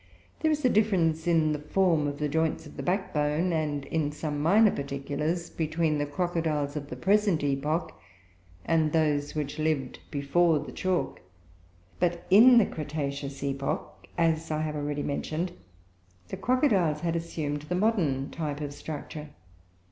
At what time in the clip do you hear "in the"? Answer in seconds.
1.27-1.59, 12.31-12.65